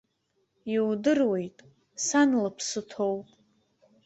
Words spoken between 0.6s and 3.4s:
Иудыруеит, сан лыԥсы ҭоуп.